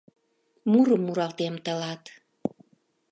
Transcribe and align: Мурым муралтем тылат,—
Мурым 0.71 1.01
муралтем 1.05 1.55
тылат,— 1.65 2.03